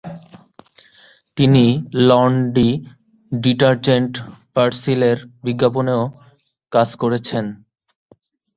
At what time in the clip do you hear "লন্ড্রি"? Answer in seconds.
2.09-2.69